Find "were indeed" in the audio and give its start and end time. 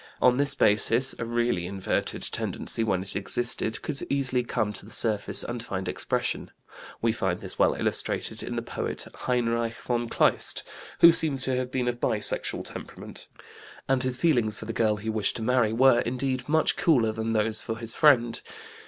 15.71-16.49